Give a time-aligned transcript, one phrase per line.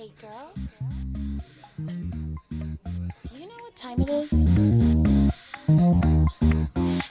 [0.00, 0.56] Hey girls,
[1.78, 4.32] do you know what time it is?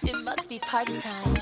[0.03, 1.35] It must be party time.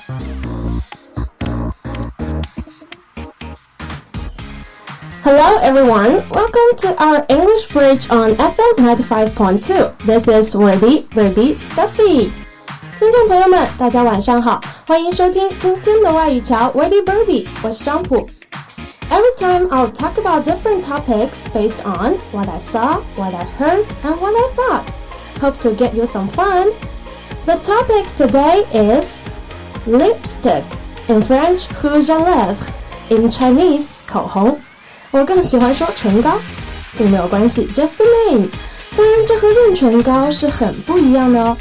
[5.22, 9.96] Hello everyone, welcome to our English Bridge on FM 95.2.
[10.06, 12.30] This is Worthy, Worthy, Stuffy.
[12.98, 18.28] 听众朋友们，大家晚上好，欢迎收听今天的外语桥 Worthy Birdie，我是张普。
[19.18, 23.86] Every time I'll talk about different topics based on what I saw, what I heard,
[24.02, 24.88] and what I thought.
[25.40, 26.72] Hope to get you some fun.
[27.46, 29.20] The topic today is
[29.86, 30.64] lipstick.
[31.08, 32.56] In French, rouge à lèvres.
[33.10, 34.58] In Chinese, 口红。
[35.10, 36.38] 我更喜欢说唇膏，
[36.96, 38.48] 并没有关系，just a name。
[38.96, 41.56] 当然，这和润唇膏是很不一样的哦。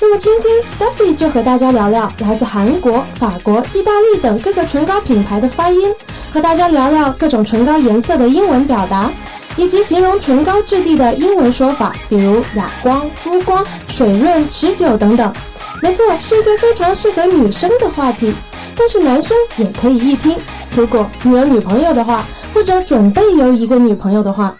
[0.00, 5.94] 那么今天 Stuffy 就和大家聊聊来自韩国、法国、意大利等各个唇膏品牌的发音，
[6.31, 9.11] 和大家聊聊各种唇膏颜色的英文表达，
[9.55, 15.33] 以及形容唇膏质地的英文说法，比如哑光、珠光、水润、持久等等。
[15.81, 18.33] 没错，是一个非常适合女生的话题，
[18.75, 20.37] 但是男生也可以一听。
[20.75, 22.23] 如果你有女朋友的话。
[22.51, 24.51] 或者准备有一个女朋友的话，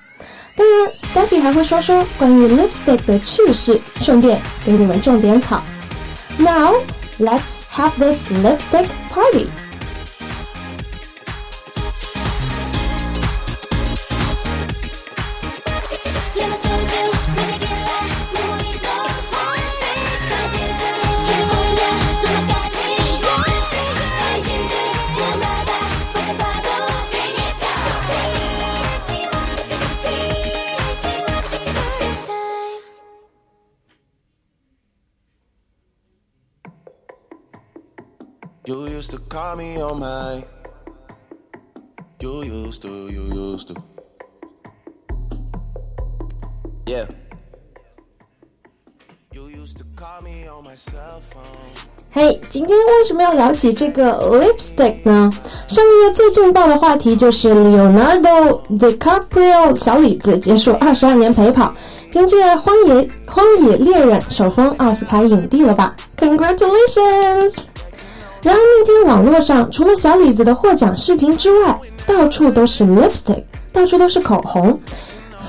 [0.55, 5.59] 当然，Stephy 还会说说关于 lipstick 的趣事，顺便给你们种点草。
[6.37, 6.75] Now
[7.19, 7.39] let's
[7.73, 9.47] have this lipstick party.
[39.49, 40.43] Got me on my.
[42.19, 43.75] You used to, you used to.
[46.85, 47.07] Yeah.
[49.33, 51.43] You used to call me on my cell phone.
[52.11, 55.31] 嘿，今天为什么要聊起这个 lipstick 呢？
[55.67, 61.73] 上个月最劲爆的话题就是 Leonardo DiCaprio 小李子结束二十二年陪跑，
[62.11, 67.63] 凭借《荒野荒野猎人》首封奥斯卡影帝了吧？Congratulations！
[68.41, 74.79] 然而那天网络上除了小李子的获奖视频之外，到处都是 lipstick，到处都是口红。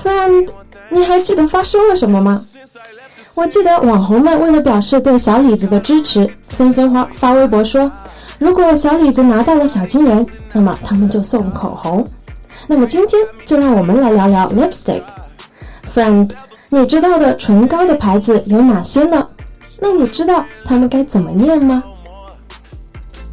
[0.03, 0.49] Friend，
[0.89, 2.41] 你还记得发生了什么吗？
[3.33, 7.89] 我记得网红们为了表示对小李子的支持，纷纷发发微博说，
[8.37, 12.05] 如果小李子拿到了小金人，那么他们就送口红。
[12.67, 15.01] 那么今天就让我们来聊聊 lipstick。
[15.95, 16.29] Friend，
[16.69, 19.25] 你知道的唇膏的牌子有哪些呢？
[19.79, 21.81] 那你知道它们该怎么念吗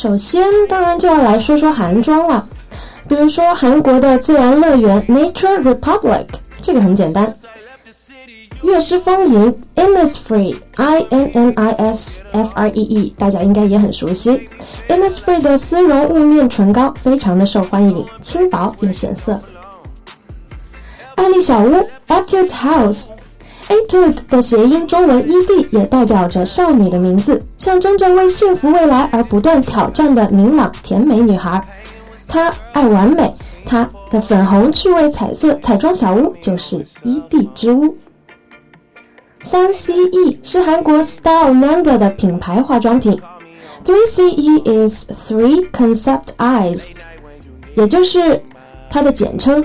[0.00, 2.48] 首先，当然就要来说说韩妆了。
[3.06, 6.24] 比如说韩国的自然乐园 Nature Republic，
[6.62, 7.30] 这个很简单。
[8.62, 14.48] 悦诗风吟 Innisfree，I N N I S F R E E，大家应该也很熟悉。
[14.88, 19.38] Innisfree 的丝绒雾面唇膏非常的受欢迎，轻薄又显色。
[21.16, 23.04] 爱丽小屋 Etude House。
[23.70, 31.62] Etude 的谐音中文 “ed” 也代表着少女的名字，象征着为幸福未来而不断挑战的明朗甜美女孩。
[32.26, 33.32] 她爱完美，
[33.64, 37.96] 她的粉红趣味彩色彩妆小屋就是 “ed 之屋”。
[39.40, 43.16] 三 CE 是韩国 Style Nanda 的品牌化妆品。
[43.84, 46.88] Three CE is Three Concept Eyes，
[47.76, 48.42] 也就是
[48.90, 49.64] 它的简称。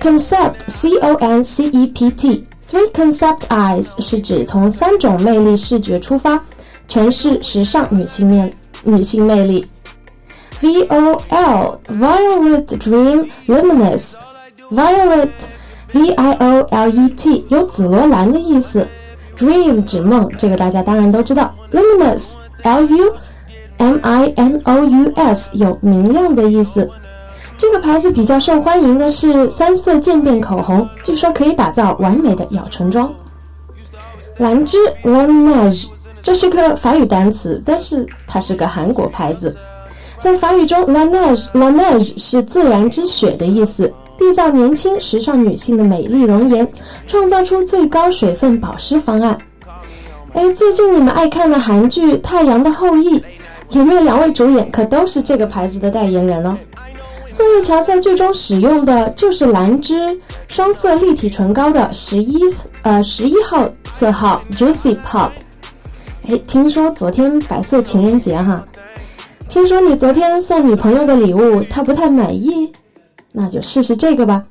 [0.00, 2.44] Concept C O N C E P T。
[2.68, 6.42] Three concept eyes 是指从三种魅力视觉出发，
[6.88, 8.52] 诠释时尚女性面
[8.82, 9.64] 女性魅力。
[10.60, 14.14] V O L Violet Dream Luminous
[14.70, 15.28] Violet
[15.92, 18.86] V I O L E T 有紫罗兰的意思
[19.38, 21.54] ，Dream 指梦，这个大家当然都知道。
[21.70, 23.14] Luminous L U
[23.76, 26.88] M I N O U S 有明亮的意思。
[27.58, 33.10] 这个牌子比较受欢迎的是三色渐变口红，据说可以打造完美的咬唇妆。
[34.36, 35.86] 兰芝 Laneige，
[36.22, 39.56] 这是个法语单词，但是它是个韩国牌子。
[40.18, 46.68] 在法语中，Laneige Laneige 是自然之雪的意思，缔造年轻时尚女性的美丽容颜，
[47.06, 49.38] 创造出最高水分保湿方案。
[50.34, 53.18] 哎，最近你们爱看的韩剧《太阳的后裔》，
[53.70, 56.54] 里面两位主演可都是这个牌子的代言人哦。
[57.28, 60.18] 宋慧乔在剧中使用的就是兰芝
[60.48, 62.40] 双色立体唇膏的十一
[62.82, 63.68] 呃十一号
[63.98, 65.30] 色号 Juicy Pop。
[66.28, 68.66] 哎，听说昨天白色情人节哈，
[69.48, 72.72] 听说你昨天送女朋友的礼物她不太满意，
[73.32, 74.44] 那就试试这个吧。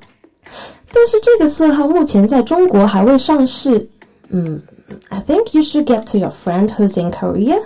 [0.92, 3.88] 但是这个色号目前在中国还未上市。
[4.28, 4.60] 嗯
[5.08, 7.58] ，I think you should get to your friend who's in Korea。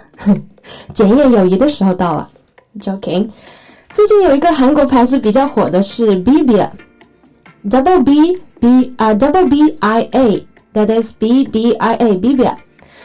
[0.95, 2.29] 检验友谊的时候到了
[2.81, 3.29] ，joking。
[3.93, 12.55] 最近有一个韩国牌子比较火的是 Bibia，double B B 啊 double B I A，that is B B I A Bibia。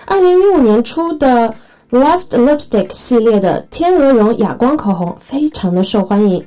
[0.06, 1.54] 二零一五年出的
[1.90, 6.46] Last Lipstick 系列的天鹅绒哑光口红非常的受欢迎。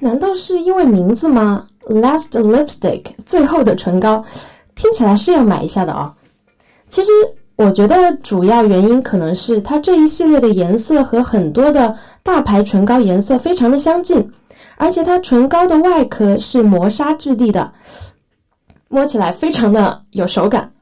[0.00, 4.24] 难道是因为名字吗？Last Lipstick 最后的唇膏，
[4.74, 6.12] 听起来是要买一下的哦。
[6.88, 7.10] 其实。
[7.56, 14.26] 我觉得主要原因可能是它这一系列的颜色和很多的大牌唇膏颜色非常的相近，
[14.78, 17.70] 而且它唇膏的外壳是磨砂质地的，
[18.88, 20.72] 摸起来非常的有手感，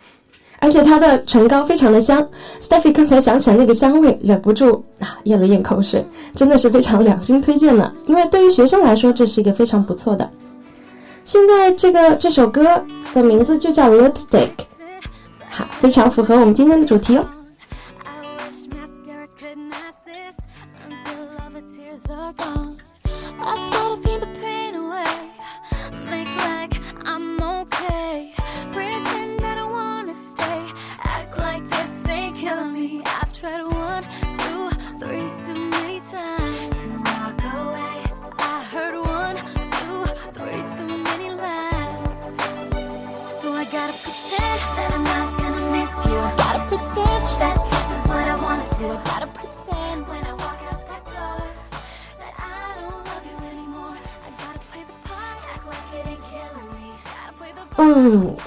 [0.60, 2.28] 而且它的唇膏非常的香。
[2.60, 7.90] ，Steffy 刚才想起来那个香味，忍不住啊咽了咽口水，真的是非常良心推荐呢。
[8.06, 10.30] 因为对于学生来说，这是一个非常不错的。
[11.24, 12.84] 现在这个这首歌
[13.14, 14.50] 的名字就叫 Lipstick。
[15.48, 17.24] 好，非常符合我们今天的主题哦。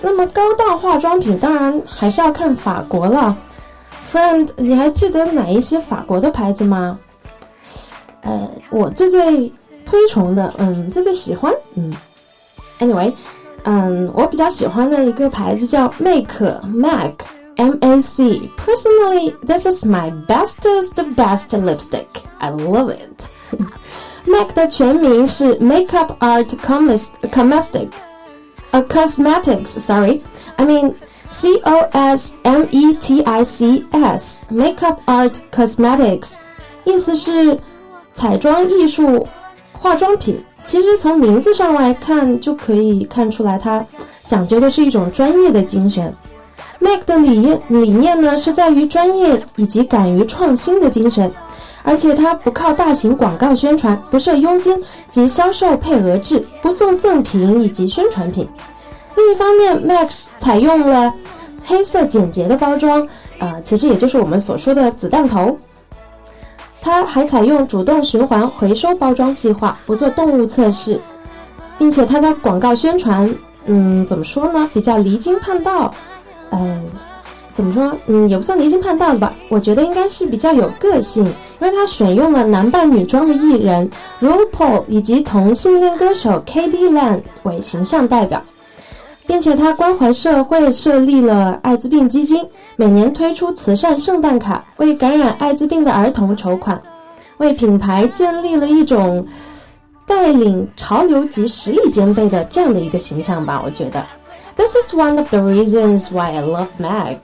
[0.07, 3.35] 那么高档化妆品当然还是要看法国了。
[4.13, 6.99] Friend，你还记得哪一些法国的牌子吗？
[8.21, 9.51] 呃，我最最
[9.83, 11.91] 推崇的，嗯，最最喜欢，嗯
[12.79, 13.11] ，Anyway，
[13.63, 17.13] 嗯，我比较喜欢的一个牌子叫 Make Mac
[17.55, 18.47] M A C。
[18.57, 22.09] Personally，this is my bestest best lipstick.
[22.37, 23.59] I love it.
[24.25, 27.89] Mac 的全名是 Makeup Art Cosmetics。
[28.75, 30.21] A cosmetics, sorry,
[30.57, 30.93] I mean
[31.29, 36.33] C O S M E T I C S makeup art cosmetics，
[36.83, 37.57] 意思是
[38.13, 39.25] 彩妆艺术
[39.71, 40.43] 化妆品。
[40.65, 43.85] 其实从名字上来看，就可以看出来它
[44.25, 46.13] 讲究的是一种专业的精神。
[46.79, 51.31] Make 的理念理念呢，是在于专业以及敢于创新的精神。
[51.85, 54.75] 而且它不靠大型广告宣传，不设佣金
[55.11, 58.45] 及销售配额制，不送赠品以及宣传品。
[59.15, 61.13] 另一方面，Max 采用了
[61.63, 63.07] 黑色简洁的包装，
[63.39, 65.55] 呃，其实也就是我们所说的子弹头。
[66.81, 70.99] 它还采用主动循环回收包装计划，不做动物测试，
[71.77, 73.33] 并且它的广告宣传，
[73.67, 74.69] 嗯，怎么说呢？
[74.73, 75.93] 比较离经叛道，
[76.49, 76.83] 嗯。
[77.55, 77.97] 怎么说？
[78.07, 79.33] 嗯，也不算离经叛道的吧。
[79.47, 86.67] 我觉得应该是比较有个性，因为他选用了男扮女装的艺人 RuPaul 以及同性恋歌手 K.
[86.67, 86.89] D.
[86.89, 88.43] Lan 为形象代表，
[89.25, 92.45] 并且他关怀社会，设立了艾滋病基金，
[92.75, 96.77] 每年推出慈善圣诞卡，为感染艾滋病的儿童筹款，
[97.37, 99.25] 为品牌建立了一种
[100.05, 103.61] 带领潮流及实力兼备的这样的一个形象吧。
[103.63, 104.05] 我觉得
[104.57, 107.15] ，This is one of the reasons why I love Mag。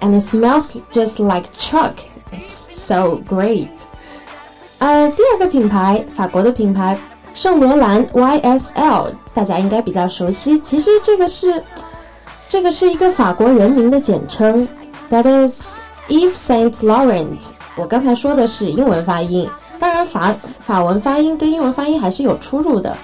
[0.00, 1.94] And it smells just like chalk.
[2.32, 3.68] It's so great.
[4.78, 6.98] 呃，第二个品牌，法国的品牌
[7.34, 10.58] 圣罗兰 YSL，大家应该比较熟悉。
[10.60, 11.62] 其实这个是
[12.48, 14.66] 这个是一个法国人名的简称
[15.10, 15.78] ，That is
[16.08, 17.38] Yves Saint Laurent。
[17.76, 22.96] 我刚才说的是英文发音，当然法法文发音跟英文发音还是有出入的。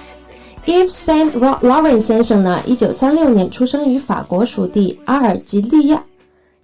[0.65, 6.03] Yves Saint Laurent 先生呢，一九三六年出生于法国属地阿尔及利亚。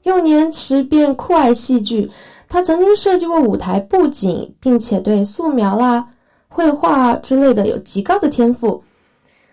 [0.03, 2.09] 幼年时便酷爱戏剧，
[2.47, 6.05] 他曾经设计过舞台布景，并且对素描啦、
[6.47, 8.81] 绘画之类的有极高的天赋。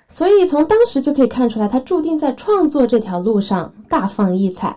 [0.09, 4.77] 所以从当时就可以看出来，他注定在创作这条路上大放异彩。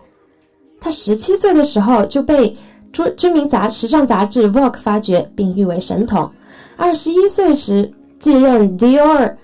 [0.80, 2.56] 他十七岁的时候就被
[2.92, 6.30] 知知名杂时尚杂志《Vogue》发掘，并誉为神童。
[6.76, 7.90] 二十一岁时
[8.20, 9.34] 继任 Dior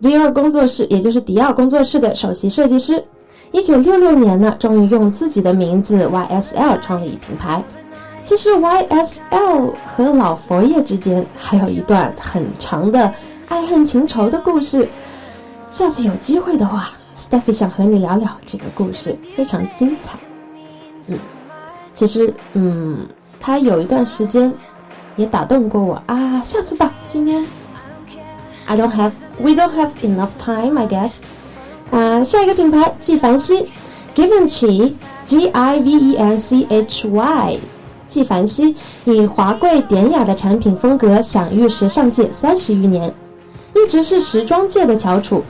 [0.00, 3.02] Dior 工作室，也就是迪奥工作室的首席设计师。
[3.52, 7.62] 一九六六年呢，终于用自己的名字 YSL 创立品牌。
[8.22, 13.12] 其实 YSL 和老佛爷之间还有一段很长的
[13.48, 14.88] 爱恨情仇的故事。
[15.68, 20.10] 下次有机会的话，Stephy 想和你聊聊这个故事，非常精彩。
[21.08, 21.18] 嗯，
[21.92, 22.98] 其实嗯，
[23.40, 24.52] 他有一段时间
[25.16, 26.40] 也打动过我啊。
[26.44, 27.44] 下次吧，今天
[28.66, 31.16] I don't have, we don't have enough time, I guess.
[31.90, 33.66] 啊，下一个品牌纪梵希
[34.14, 37.58] ，Givenchy，G I V E N C H Y。
[38.06, 43.12] 纪梵希以华贵典雅的产品风格享誉时尚界三十余年，
[43.74, 45.42] 一直是时装界的翘楚。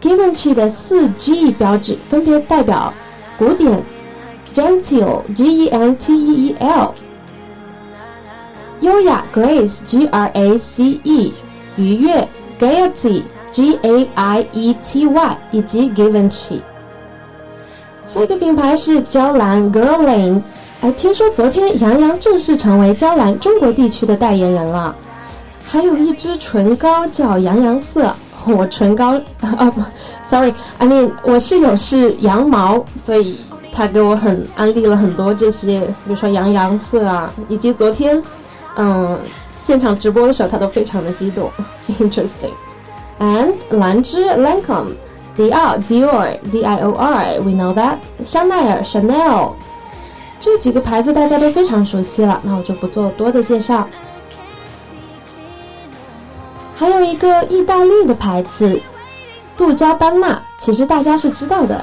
[0.00, 2.94] Givenchy 的四 G 标志分别代表
[3.38, 3.82] 古典
[4.54, 6.94] （Gentle, G-E-N-T-E-E-L）、
[8.80, 11.32] 优雅 （Grace, G-R-A-C-E）、
[11.76, 12.28] 愉悦
[12.60, 16.60] （Gaiety, G-A-I-E-T-Y） 以及 Givenchy。
[18.06, 20.40] 下一个品牌是娇兰 （Girling）。
[20.82, 24.94] 哎，听说昨天杨洋正式成为娇兰中国地区的代言人了。
[25.66, 28.14] 还有一支唇膏叫洋洋色，
[28.46, 29.82] 我唇膏 啊不
[30.24, 33.40] ，sorry，I mean 我室友是羊毛，所以
[33.72, 38.22] 他给我很安利了很多这些，比如说洋洋色啊，以及昨天
[38.76, 39.18] 嗯
[39.56, 41.50] 现场直播的时候，他都非常的激动，
[41.98, 42.52] interesting。
[43.18, 44.94] And 兰芝 Lancome，
[45.34, 49.52] 迪奥 Dior D I O R，we know that，香奈儿 Chanel。
[50.38, 53.88] 这几个牌子大家都非常熟悉了，那我就不做多的介绍。
[56.74, 58.78] 还有一个意大利的牌子，
[59.56, 61.82] 杜嘉班纳，其实大家是知道的，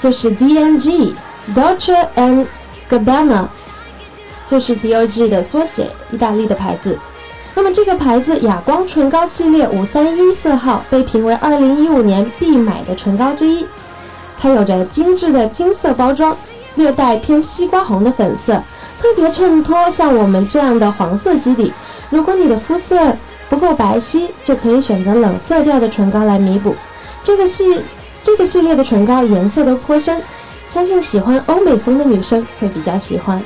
[0.00, 2.46] 就是 D.N.G.，Dolce and
[2.88, 3.44] Gabbana，
[4.46, 6.98] 就是 D.O.G 的缩写，意大利的牌子。
[7.54, 13.66] 那么这个牌子哑光唇膏系列五三一色号被评为二零一五年必买的唇膏之一，
[14.38, 16.36] 它有着精致的金色包装。
[16.76, 18.54] 略带偏西瓜红的粉色，
[19.00, 21.70] 特别衬托像我们这样的黄色基底。
[22.08, 23.12] 如果你的肤色
[23.48, 26.74] 不够白皙，就可以选择冷色调的唇膏来弥补。
[27.24, 27.82] 这个系
[28.22, 30.22] 这个系列的唇膏颜色都颇深，
[30.68, 33.42] 相信喜欢欧美风的女生会比较喜欢。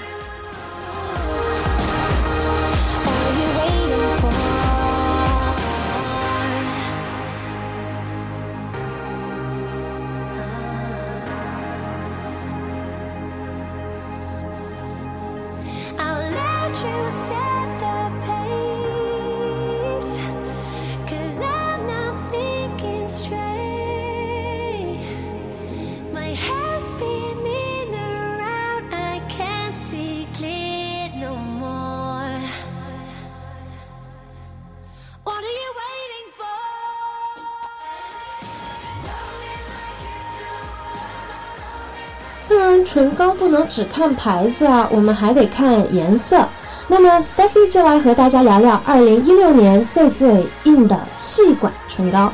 [42.95, 46.47] 唇膏不能只看牌子啊，我们还得看颜色。
[46.87, 52.33] 那么 Stephy 就来和大家聊聊2016年最最硬的细管唇膏。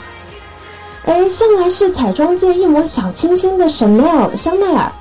[1.07, 4.93] 哎，向来是彩妆界一抹小清新的 Chanel 香奈儿，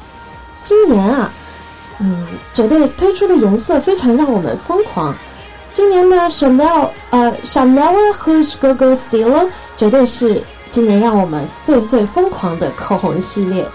[0.64, 1.30] 今年啊，
[2.00, 5.14] 嗯，绝对推出的颜色非常让我们疯狂。
[5.74, 13.68] 今年的 Chanel 呃 Chanel Rouge Gogo Style 绝对是今年让我们最最疯狂的口红系列。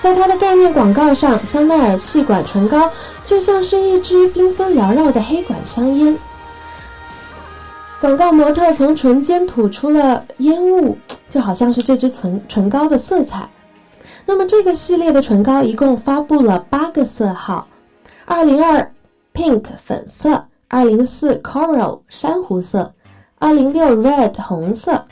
[0.00, 2.90] 在它的概念广告上，香奈儿细管唇膏
[3.24, 6.16] 就像是一支缤纷缭绕的黑管香烟。
[8.00, 10.96] 广告模特从唇间吐出了烟雾，
[11.28, 13.46] 就好像是这支唇唇膏的色彩。
[14.24, 17.66] 那么这个系列的唇膏一共发布了八个色号：
[18.24, 18.90] 二零二
[19.34, 22.90] Pink 粉色，二零四 Coral 珊瑚色，
[23.38, 25.04] 二零六 Red 红色。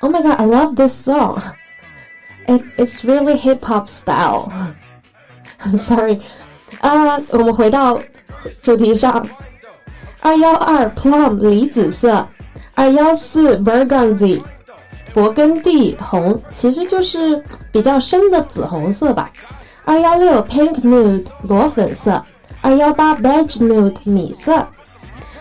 [0.00, 1.38] Oh my god, I love this song.
[2.46, 4.50] It it's really hip hop style.
[5.76, 6.20] Sorry，
[6.80, 8.00] 啊，我们回到
[8.62, 9.26] 主题上。
[10.22, 12.26] 二幺二 plum 梨紫色，
[12.74, 14.40] 二幺四 burgundy
[15.14, 17.42] 勃根地红，其实就是
[17.72, 19.30] 比较深的紫红色吧。
[19.84, 22.22] 二幺六 pink nude 裸粉色，
[22.60, 24.66] 二幺八 beige nude 米色。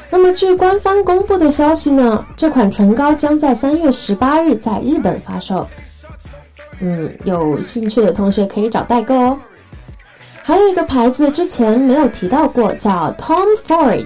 [0.09, 5.67] 那么据官方公布的消息呢，这款唇膏将在三月十八日在日本发售。
[6.79, 9.39] 嗯，有兴趣的同学可以找代购哦。
[10.41, 14.05] 还有一个牌子之前没有提到过，叫 Tom Ford。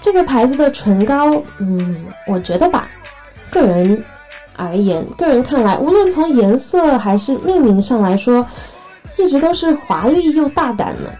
[0.00, 2.88] 这个牌子的唇膏，嗯，我觉得吧，
[3.50, 4.02] 个人
[4.56, 8.46] 而言，个人看来，无论从颜色还是命名上来说，
[9.18, 11.12] 一直都是华丽又大胆的。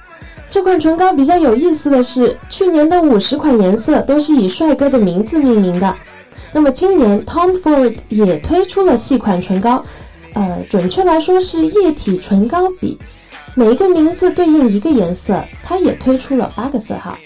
[0.50, 5.94] 这款唇膏比较有意思的是，去年的五十款颜色都是以帅哥的名字命名的。
[6.52, 9.84] 那么今年 Tom Ford 也推出了细款唇膏，
[10.34, 12.98] 呃，准确来说是液体唇膏笔，
[13.54, 17.16] 每一个名字对应一个颜色，它也推出了八个色号。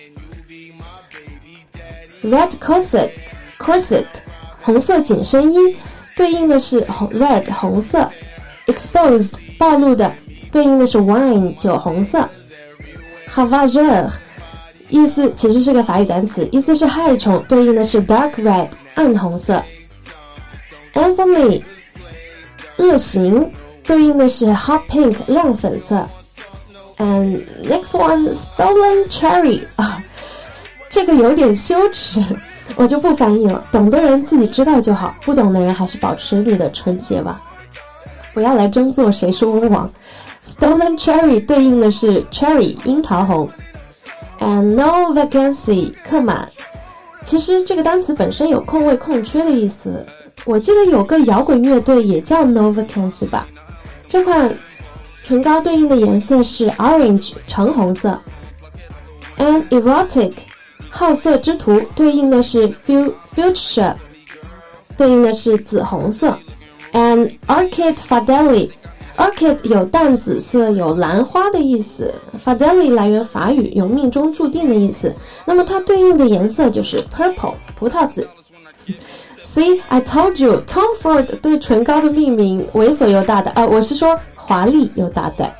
[2.23, 3.11] Red corset
[3.58, 4.06] corset
[4.62, 5.58] 红色紧身衣
[6.16, 8.11] 对应的是红 red 红色
[8.66, 10.11] ，exposed 暴露的
[10.50, 12.26] 对应的是 wine 酒红色。
[13.28, 14.08] Havager，
[14.88, 19.62] 意思其实是个法语单词，意思是害虫，对应的是 dark red 暗红色
[20.94, 21.62] ，Infamy
[22.78, 23.50] 恶行
[23.87, 26.07] 对应的是 hot pink 亮粉色
[26.99, 30.02] ，and next one stolen cherry 啊。
[30.88, 32.25] 这个有点羞耻，
[32.76, 33.64] 我就不翻译了。
[33.73, 37.43] 懂的人自己知道就好，不懂的人还是保持你的纯洁吧，
[38.33, 39.90] 不要来争做谁是巫王。
[40.45, 43.49] Stolen cherry 对应的是 cherry 樱桃红
[44.40, 46.49] ，and no vacancy 客满。
[47.25, 50.07] 其实这个单词本身有空位、空缺的意思。
[50.44, 53.48] 我记得有个摇滚乐队也叫 no vacancy 吧。
[54.08, 54.54] 这款
[55.24, 58.18] 唇膏对应的颜色是 orange 橙红色
[59.38, 60.32] An erotic。
[60.90, 63.94] 好色之徒对应的是 future，
[64.96, 66.38] 对应的是紫红色
[66.92, 75.12] An orchid fadeli，orchid 有淡紫色、有兰花的意思，fadeli 来源法语，有命中注定的意思。
[75.44, 78.28] 那么它对应的颜色就是 purple，葡萄紫。
[79.54, 85.54] See, I told you, Tom Ford 对唇膏的命名猥琐又大胆，呃，我是说华丽又大胆。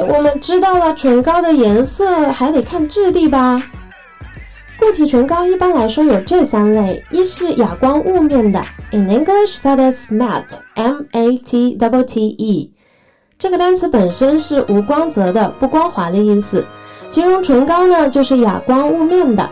[0.00, 3.62] 我们知道了唇膏的颜色还得看质地吧。
[4.78, 11.70] 固体唇膏一般来说有这三类：一是哑光雾面的，in English that is matte，M-A-T-T-E，
[13.38, 16.64] 这个单词本身是无光泽的、不光滑的意思，
[17.08, 19.48] 形容唇膏呢就是哑光雾面的。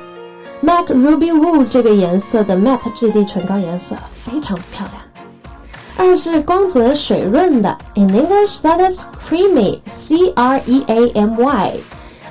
[0.62, 4.99] MAC Ruby Woo 这个颜色的 matte 质地唇膏颜色非常漂亮。
[5.99, 11.73] 二是光泽水润的，in English that is creamy，C R E A M Y。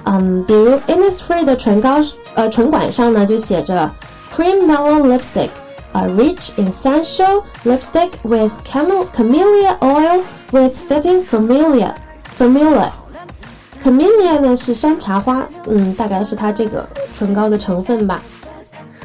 [0.04, 1.98] 嗯，比如 Innisfree 的唇膏，
[2.34, 3.90] 呃，唇管上呢就写着
[4.36, 11.94] Cream Mellow Lipstick，a rich essential lipstick with camellia oil with fitting formula
[12.38, 16.86] formula。camellia 呢是山茶花，嗯，大概是它这个
[17.18, 18.20] 唇膏的成分吧。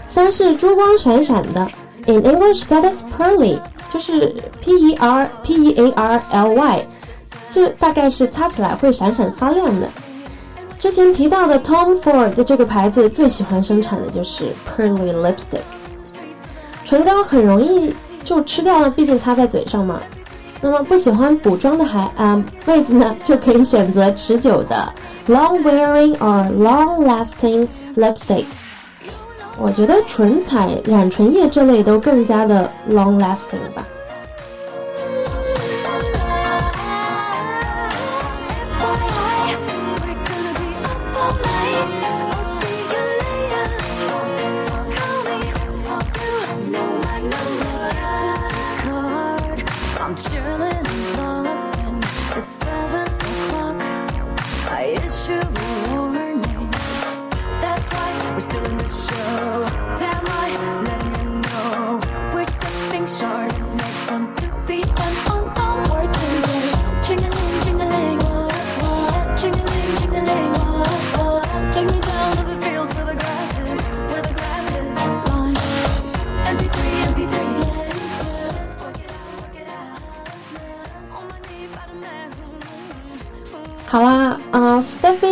[0.06, 1.66] 三是珠光闪闪的，
[2.08, 3.58] in English that is pearly。
[3.95, 6.87] 就是 P E R P E A R L Y，
[7.49, 9.89] 这大概是擦起来会闪闪发亮的。
[10.81, 15.63] 之前提到的 Tom Ford 的这个牌子最喜欢生产的就是 Pearly Lipstick，
[16.85, 20.01] 唇膏很容易就吃掉了，毕竟擦在嘴上嘛。
[20.61, 24.93] 那么不喜欢补妆的孩啊妹子呢，就可以选择持久的
[25.29, 28.45] Long Wearing or Long Lasting Lipstick。
[29.57, 33.87] 我觉得唇彩、染唇液这类都更加的 long lasting 吧。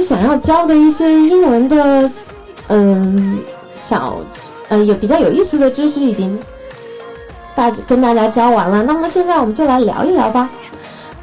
[0.05, 2.11] 想要教的一些英文的，
[2.69, 3.38] 嗯，
[3.77, 4.19] 小，
[4.69, 6.38] 呃，有比较有意思的知识已经
[7.55, 8.83] 大跟大家教完了。
[8.83, 10.49] 那么现在我们就来聊一聊吧。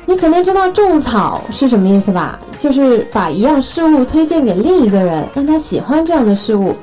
[0.06, 2.40] 你肯定知道种草是什么意思吧？
[2.58, 6.76] 就是把一样事物推荐给另一个人，让他喜欢这样的事物。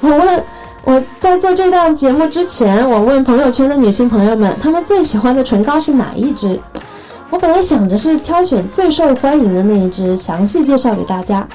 [0.00, 0.44] 我问
[0.84, 6.60] 我在做这档节目之前，我问朋友圈的女性朋友们，她们最喜欢的唇膏是哪一支？
[7.30, 11.46] 我本来想着是挑选最受欢迎的那一只，详细介绍给大家，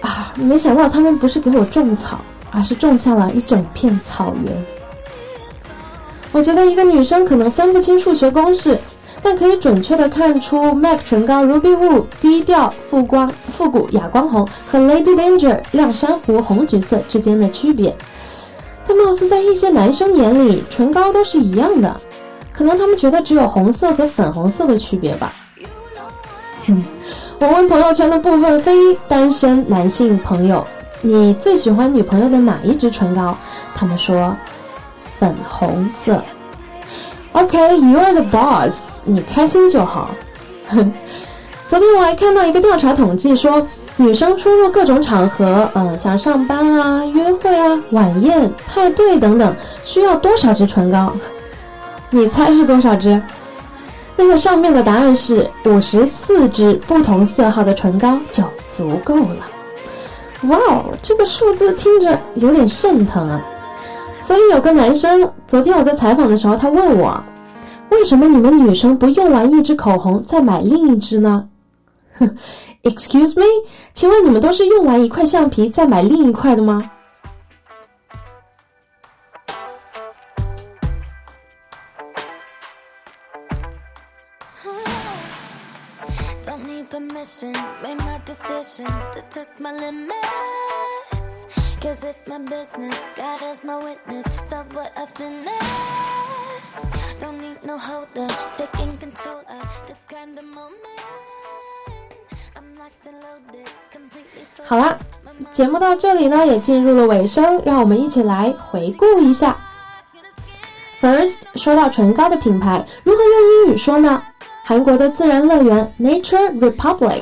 [0.00, 2.18] 啊，没想到他们不是给我种草，
[2.50, 4.66] 而是种下了一整片草原。
[6.32, 8.78] 我觉得一个女生可能分不清数学公式，
[9.22, 17.94] 但可以准确的看出 MAC 唇膏 Ruby Woo 低调复光复古哑光红和 Lady Danger 亮珊瑚红橘色之间的区别。
[18.86, 22.00] 但貌似在一些男生眼里，唇膏都是一样的，
[22.56, 25.32] 可能他们觉得只有红色和粉红色的区别吧。
[26.66, 26.82] 嗯，
[27.38, 30.66] 我问朋友圈的部分非单身男性朋友，
[31.02, 33.36] 你最喜欢女朋友的哪一支唇膏？
[33.74, 34.34] 他们说
[35.18, 36.22] 粉红色。
[37.32, 40.10] OK，you are the boss，你开心就好。
[41.68, 43.66] 昨天我还看到一个调查统计说。
[43.98, 51.10] 女生出入各种场合，嗯，像上班啊、约会啊、晚宴、派对等等，需要多少支唇膏？
[52.10, 53.20] 你猜是多少支？
[54.16, 59.36] 那个上面的答案是五十四支不同色号的唇膏就足够了。
[60.48, 63.44] 哇哦，这个数字听着有点肾疼啊！
[64.18, 67.22] 所以有个男生，昨天我在采访的时候，他问我，
[67.90, 71.44] 为什么你们女生不用完一支口红再买另一支呢
[72.14, 72.36] 哼？
[72.84, 73.44] Excuse me，
[73.94, 76.88] 请问你们都是用完一块橡皮再买另一块的吗
[87.26, 91.46] mission, made my decision to test my limits.
[91.80, 94.24] Cause it's my business, God as my witness.
[94.42, 95.50] Stop what I finished.
[97.18, 100.74] Don't need no holder, taking control of this kind of moment.
[104.64, 104.96] 好啦，
[105.50, 109.56] 节目到这里呢，也进入了尾声，让我们一起来回顾一下。
[111.00, 114.22] First，说到唇膏的品牌，如何用英语说呢？
[114.65, 117.21] 韩国的自然乐园 Nature Republic，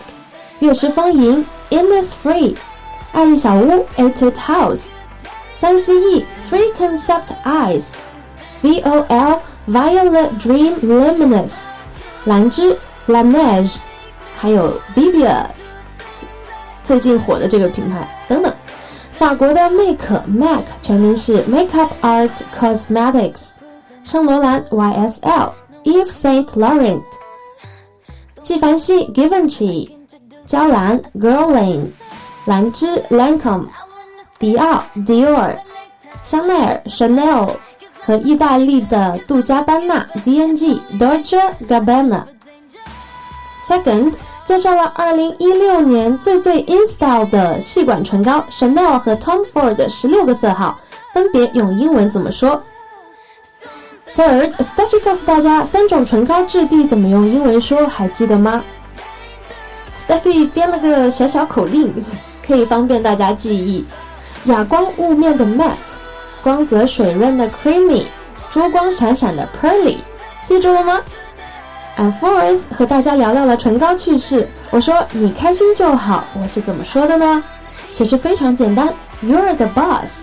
[0.59, 2.55] 悦诗风吟 Innisfree，
[3.11, 4.87] 爱丽小屋 Etude House，
[5.53, 11.53] 三 C E Three Concept Eyes，V O L Violet Dream Luminous，
[12.25, 13.77] 兰芝 Laneige，
[14.37, 15.45] 还有 Bibia。
[16.83, 18.53] 最近火的这个品牌等等，
[19.11, 23.49] 法国的 Make Mac 全名是 Makeup Art Cosmetics，
[24.03, 27.03] 圣罗兰 YSL，Eve Saint Laurent，
[28.44, 29.88] 纪梵希 Givenchy，
[30.44, 31.86] 娇兰 Guerlain，
[32.44, 33.66] 兰芝 Lancome，
[34.38, 35.56] 迪奥 Dior，
[36.20, 37.56] 香奈儿 Chanel
[38.04, 42.24] 和意大利的杜嘉班纳 DNG Dolce Gabbana。
[43.66, 44.12] Second。
[44.44, 50.78] 介绍了2016年最最 in style 的细管唇膏 Chanel 和 Tom Ford 的十六个色号，
[51.14, 52.62] 分别用英文怎么说
[54.16, 58.62] ？Third，Steffi 告诉大家三种唇膏质地怎么用英文说，还记得吗
[60.06, 61.92] ？Steffi 编了个小小口令，
[62.46, 63.84] 可以方便大家记忆：
[64.44, 65.74] 哑光雾面的 MATT，
[66.42, 68.04] 光泽水润的 creamy，
[68.50, 69.96] 珠光闪闪的 pearly，
[70.44, 71.00] 记住了吗
[71.96, 74.48] ？And fourth，和大家聊聊了唇膏趣事。
[74.70, 77.42] 我说你开心就好，我是怎么说的呢？
[77.92, 80.22] 其实非常简单，You're the boss。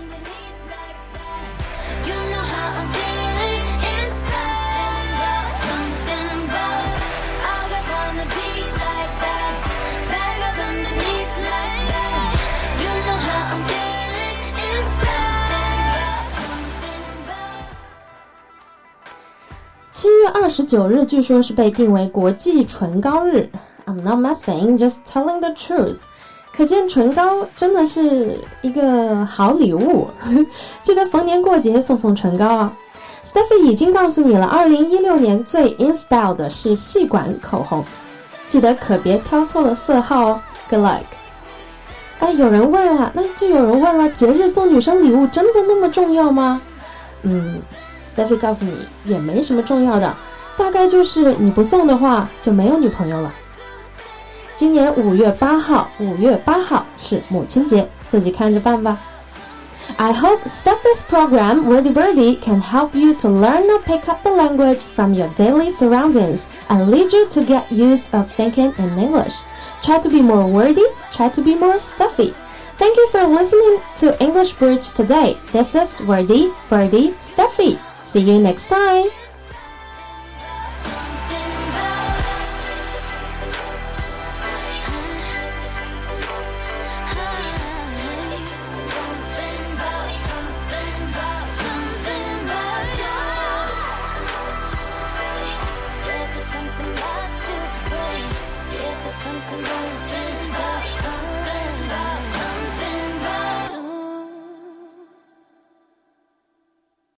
[20.34, 23.48] 二十九日，据说是被定为国际唇膏日。
[23.86, 25.98] I'm not messing, just telling the truth。
[26.54, 30.08] 可见唇膏真的是一个好礼物，
[30.82, 32.72] 记得逢年过节送送唇膏啊。
[33.22, 37.84] Stephy 已经告诉你了，二零一六年最 in style 的是细管口红，
[38.46, 40.40] 记得可别挑错了色号哦。
[40.68, 41.00] Good luck。
[42.18, 46.60] 哎，有人问了，那就有人问了，节日送女生礼物真的那么重要吗？
[47.22, 47.60] 嗯。
[48.11, 48.73] Steffi 告诉你
[49.05, 50.15] 也没什么重要的，
[50.57, 53.33] 大概就是你不送的话就没有女朋友了。
[54.55, 58.97] 今年五月八号，五月八号是母亲节，自己看着办吧。
[59.97, 64.79] I hope Steffi's program Wordy Birdie can help you to learn or pick up the language
[64.95, 69.35] from your daily surroundings and lead you to get used of thinking in English.
[69.81, 72.33] Try to be more wordy, try to be more stuffy.
[72.77, 75.37] Thank you for listening to English Bridge today.
[75.53, 77.77] This is Wordy Birdie Steffi.
[78.12, 79.21] See you next time!